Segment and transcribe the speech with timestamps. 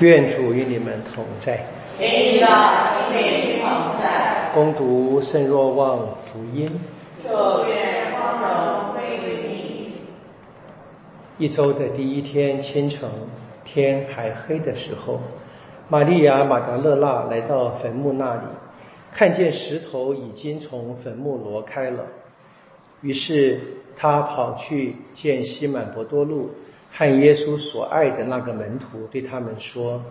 [0.00, 1.66] 愿主与你们同在。
[1.98, 2.46] 愿你的
[3.10, 3.68] 心灵同
[4.00, 4.50] 在。
[4.54, 6.70] 攻读圣若望福音。
[7.24, 7.30] 就
[7.66, 9.92] 愿光荣归于你。
[11.38, 13.10] 一周的第一天清晨，
[13.64, 15.20] 天还黑的时候，
[15.88, 18.42] 玛利亚马达勒纳来到坟墓那里，
[19.12, 22.04] 看见石头已经从坟墓挪开了，
[23.00, 23.60] 于是
[23.96, 26.50] 他跑去见西满伯多禄。
[26.92, 30.02] 和耶稣所爱的那个门徒对他们说：“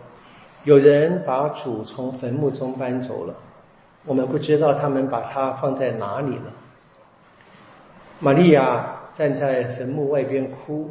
[0.64, 3.36] 有人把主从坟墓中搬走了，
[4.06, 6.54] 我们不知道他们把他放在哪里了。”
[8.20, 10.90] 玛利亚站在坟墓外边哭，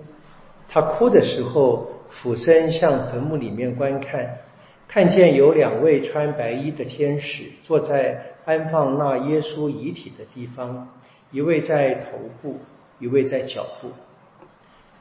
[0.68, 4.38] 她哭的时候俯身向坟墓里面观看，
[4.86, 10.88] 看见有两位穿白衣的天使坐在安放那耶稣遗体的地方，
[11.32, 12.58] 一位在头部，
[13.00, 13.90] 一位在脚部。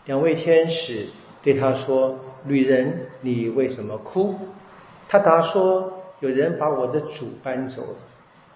[0.05, 1.07] 两位天使
[1.41, 4.35] 对他说：“女人，你为什么哭？”
[5.09, 7.97] 他答说：“有人把我的主搬走了，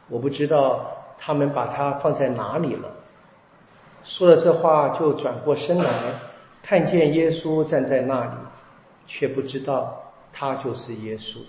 [0.10, 2.92] 我不知道他们把他放在哪里了。”
[4.04, 6.14] 说了这话，就转过身来，
[6.64, 8.32] 看见耶稣站在那里，
[9.08, 11.40] 却不知道他就是耶稣。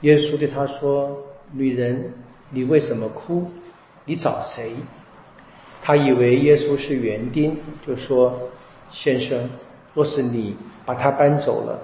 [0.00, 1.18] 耶稣对他说
[1.52, 2.14] ：“女人，
[2.50, 3.50] 你为什么哭？
[4.04, 4.72] 你找谁？”
[5.82, 8.38] 他以为耶稣是园丁，就说
[8.92, 9.50] ：“先生，
[9.94, 11.76] 若是你把他搬走了，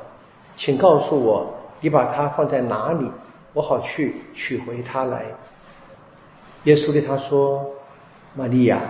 [0.54, 3.10] 请告诉我你把他放在哪里，
[3.52, 5.24] 我好去取回他来。”
[6.62, 7.68] 耶稣对他说
[8.36, 8.80] ：“玛利亚。”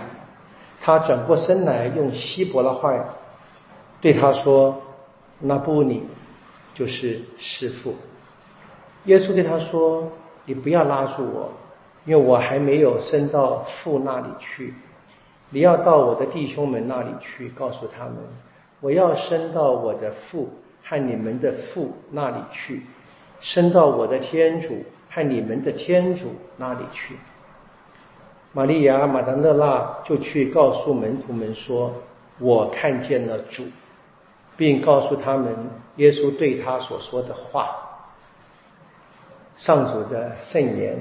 [0.79, 2.93] 他转过身来，用希伯来话
[3.99, 4.79] 对他说
[5.41, 6.03] ：“那不，你，
[6.75, 7.95] 就是师傅。”
[9.05, 10.07] 耶稣对他说
[10.45, 11.51] ：“你不要拉住我，
[12.05, 14.73] 因为我还没有升到父那里去。”
[15.51, 18.15] 你要到我的弟兄们那里去，告诉他们，
[18.81, 20.49] 我要升到我的父
[20.83, 22.83] 和你们的父那里去，
[23.39, 27.17] 升到我的天主和你们的天主那里去。
[28.51, 31.93] 玛利亚马达勒纳就去告诉门徒们说
[32.39, 33.63] ：“我看见了主，
[34.57, 35.55] 并告诉他们
[35.97, 37.69] 耶稣对他所说的话。”
[39.55, 40.97] 上主的圣言。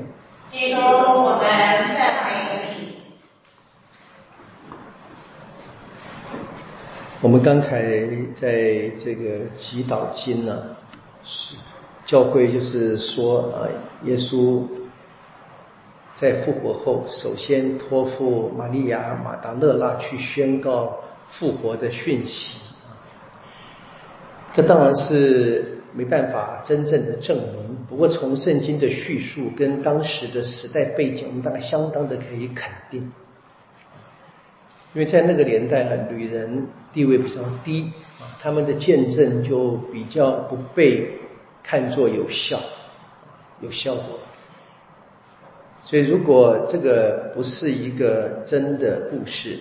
[0.50, 1.48] 基督，我们
[1.96, 2.98] 赞美你。
[7.20, 8.00] 我们刚才
[8.36, 10.76] 在这个祈祷经呢，
[11.24, 11.56] 是
[12.06, 13.66] 教会就是说啊，
[14.04, 14.62] 耶稣
[16.14, 20.96] 在复活后，首先托付玛利亚马达勒拉去宣告
[21.28, 22.94] 复活的讯息啊。
[24.52, 33.10] 这当然是没办法真正的证明，不过从圣经的叙述跟当时的时代背景，我们大概相当的可以肯定。
[34.94, 41.18] 因为在那个年代啊，女人地位比较低啊，他们的见证就比较不被
[41.62, 42.58] 看作有效、
[43.60, 44.18] 有效果。
[45.82, 49.58] 所以，如果这个不是一个真的故事，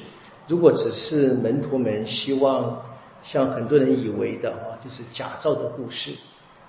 [0.48, 2.82] 如果只是门徒们希望
[3.24, 6.12] 像很多人以为的啊，就是假造的故事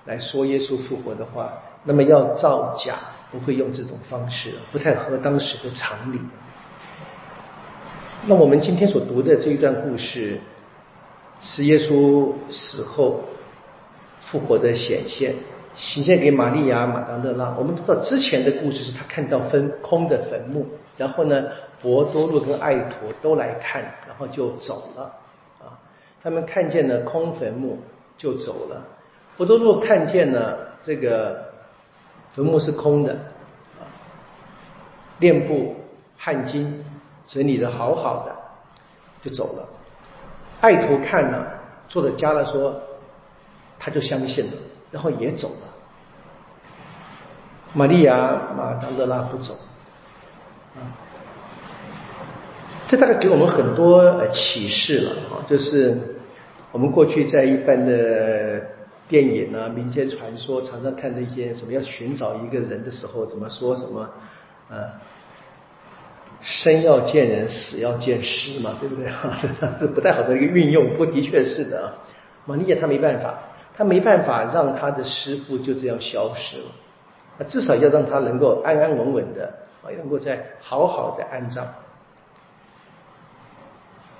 [0.05, 1.53] 来说耶稣复活的话，
[1.83, 2.95] 那么要造假
[3.31, 6.19] 不会用这种方式，不太合当时的常理。
[8.27, 10.37] 那我们今天所读的这一段故事，
[11.39, 13.21] 是耶稣死后
[14.21, 15.33] 复活的显现，
[15.75, 17.55] 显现给玛利亚马达勒拉。
[17.57, 20.65] 我们知道之前的故事是他看到分空的坟墓，
[20.97, 21.45] 然后呢，
[21.81, 25.03] 博多禄跟爱陀都来看，然后就走了
[25.59, 25.79] 啊。
[26.21, 27.79] 他们看见了空坟墓
[28.17, 28.85] 就走了，
[29.37, 31.45] 博多禄看见了这个
[32.33, 33.13] 坟墓是空的
[33.79, 33.87] 啊，
[35.19, 35.73] 面部
[36.17, 36.69] 汗巾。
[37.29, 38.35] 整理的好好的，
[39.21, 39.63] 就走了。
[40.61, 41.47] 爱徒看了，
[41.87, 42.81] 作者加了说，
[43.77, 44.53] 他就相信了，
[44.89, 45.67] 然后也走了。
[47.73, 48.15] 玛利亚
[48.57, 49.53] 马达勒拉不走，
[50.75, 50.81] 啊，
[52.87, 55.95] 这大概给我们很多启示了啊，就是
[56.71, 58.59] 我们过去在一般的
[59.07, 64.09] 电影啊、民间传说，常常看那些什么要寻找一个人的时候，怎么说什么，
[64.71, 64.89] 呃。
[66.41, 69.09] 生要见人，死要见尸嘛，对不对？
[69.09, 69.35] 哈，
[69.79, 71.93] 这不太好的一个运用，不过的确是的啊。
[72.45, 73.37] 玛利亚她没办法，
[73.75, 76.65] 她没办法让她的师傅就这样消失了，
[77.37, 79.53] 那至少要让他能够安安稳稳的
[79.83, 81.65] 啊，能够在好好的安葬，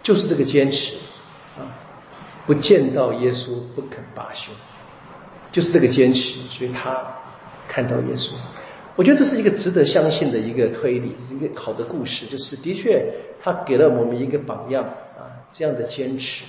[0.04, 0.95] 就是这个坚持
[1.57, 1.63] 啊，
[2.45, 4.51] 不见到耶稣不肯罢休，
[5.51, 7.01] 就是这个坚持，所以他
[7.68, 8.33] 看到耶稣。
[9.00, 13.01] 我觉得这是一个值得相信的一个推理，一个好的故事，就是的确
[13.42, 14.84] 他给了我们一个榜样
[15.18, 15.24] 啊，
[15.54, 16.44] 这样的坚持。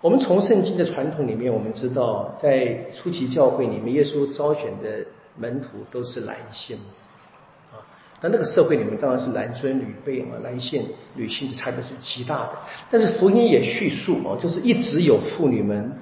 [0.00, 5.06] 我们从圣经的传统里面，我们知道，在初期教会里面，耶稣招选的
[5.36, 6.76] 门徒都是男性，
[7.70, 7.86] 啊，
[8.20, 12.52] 但那个社会里面当然是男尊女卑嘛，男性女性的差别是极大的。
[12.90, 15.92] 但是福音也叙述哦，就是一直有妇女们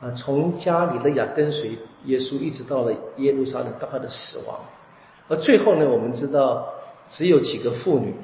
[0.00, 4.60] 啊，从加里勒亚跟随耶稣，一直到了耶路撒冷到他的死亡，
[5.28, 6.68] 而最后呢，我们知道
[7.08, 8.14] 只有几个妇女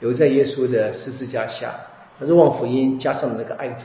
[0.00, 1.74] 留在耶稣的十字架下，
[2.18, 3.84] 那是望福音加上那个爱徒。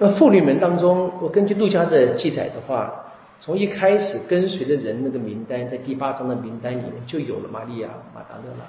[0.00, 8.66] 那妇女们当中，我根据陆家的记载的话，从一开始跟随的人那个名单，在第八章的名单里面就有了玛利亚马达勒拉。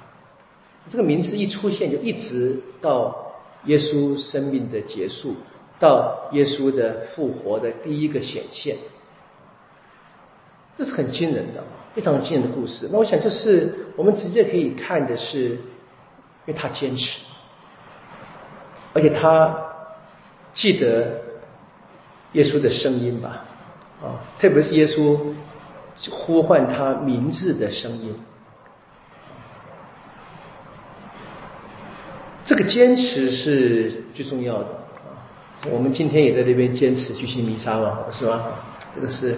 [0.90, 3.34] 这个名字一出现，就一直到
[3.66, 5.36] 耶稣生命的结束，
[5.80, 8.78] 到耶稣的复活的第一个显现，
[10.78, 12.90] 这是很惊人的，非常惊人的故事。
[12.92, 15.60] 那我想，就是我们直接可以看的是，因
[16.48, 17.20] 为他坚持，
[18.94, 19.66] 而且他。
[20.52, 21.22] 记得
[22.34, 23.46] 耶稣的声音吧，
[24.02, 25.18] 啊，特别是耶稣
[26.10, 28.16] 呼唤他名字的声音，
[32.44, 34.79] 这个坚持是最重要的。
[35.68, 38.56] 我们今天也在那边坚持举行弥撒嘛，是吧？
[38.96, 39.36] 这个是，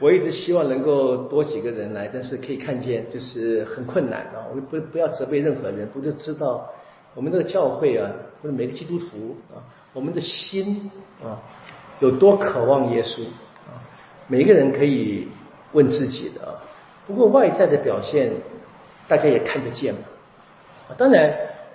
[0.00, 4.48] 我一直希望能够多几个人来，但是可以看见就是很困难啊。
[4.48, 6.66] 我们不不要责备任何人，不就知道。
[7.14, 8.10] 我们这个教会啊，
[8.42, 9.60] 或者每个基督徒啊，
[9.92, 10.90] 我们的心
[11.22, 11.36] 啊，
[12.00, 13.24] 有多渴望耶稣
[13.66, 13.76] 啊？
[14.26, 15.28] 每一个人可以
[15.72, 16.56] 问自己的啊。
[17.06, 18.32] 不过外在的表现，
[19.06, 20.00] 大家也看得见嘛。
[20.96, 21.34] 当然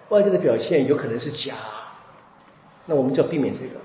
[0.09, 1.55] 外在的表现有可能是假，
[2.91, 3.79] 那我们就要避免这个。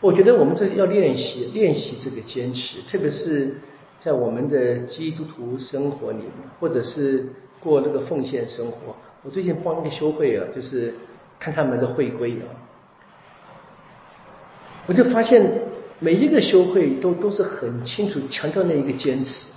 [0.00, 3.56] 我觉得我们这要练习练习这个坚持，特别是
[3.98, 6.30] 在我们的基督徒生活里面，
[6.60, 7.26] 或者是
[7.58, 8.94] 过那个奉献生活。
[9.24, 10.94] 我最近帮一个修会啊，就是
[11.40, 12.46] 看他们的会规啊，
[14.86, 15.62] 我就发现
[15.98, 19.48] 每一个修会都都是很清楚强调那一个坚持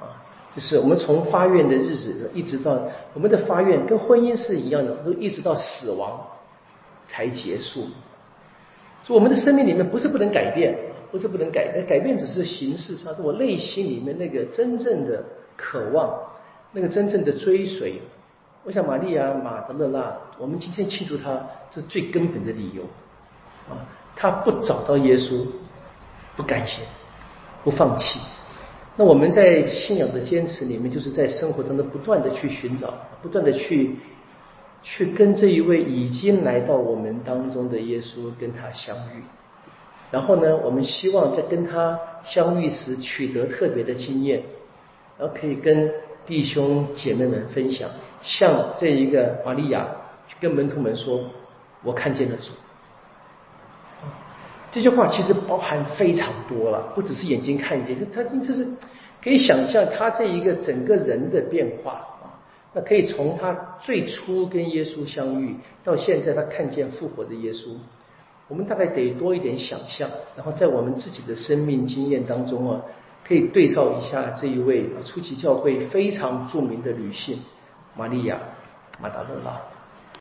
[0.00, 0.16] 啊，
[0.54, 6.26] 就是我们从发愿的日子一直到我们的发愿跟婚姻是一样的，都一直到死亡
[7.06, 7.84] 才结束。
[9.04, 10.76] 说我们的生命里面不是不能改变，
[11.10, 15.24] 不是不能改变，改变只是形式上，是我内心里面那个真正的
[15.56, 16.18] 渴望，
[16.72, 18.00] 那个真正的追随。
[18.62, 22.82] 我想，玛利亚马德勒纳，我们今天庆祝他，这是最根本的理由
[23.70, 23.80] 啊！
[24.14, 25.46] 他不找到耶稣，
[26.36, 26.84] 不甘心，
[27.64, 28.20] 不放弃。
[28.96, 32.92] 那我们在信仰的坚持里面，就是在生活当中不断的去寻找，
[33.22, 33.96] 不断的去
[34.82, 39.22] 去跟这一位已经来到我们当中的耶稣跟他相遇。
[40.10, 44.42] 然后呢，我们希望在跟他相遇时取得特别的经验，
[45.18, 45.90] 然后可以跟
[46.26, 47.88] 弟兄姐妹们分享。
[48.20, 49.86] 像这一个玛利亚
[50.40, 51.20] 跟门徒们说
[51.84, 52.50] ：“我看见了主。”
[54.72, 58.66] 这句话其实包含非常多了，不只是眼睛看见，这他这是
[59.22, 62.06] 可以想象他这一个整个人的变化。
[62.72, 67.74] 那可以从他最初跟耶稣相遇到现在他看见复活的耶稣，
[68.46, 72.80] 我们大概得多一点想象，然后在我们自己的生命经验当中啊，
[73.26, 77.40] 可以对照一下这一位初期教会非常著名的女性。
[77.96, 78.38] 玛利亚，
[79.00, 79.60] 马达勒拉。